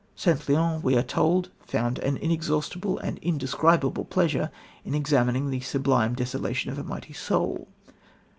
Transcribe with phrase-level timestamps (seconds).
[0.15, 0.49] St.
[0.49, 4.49] Leon, we are told, "found an inexhaustible and indescribable pleasure
[4.83, 7.67] in examining the sublime desolation of a mighty soul."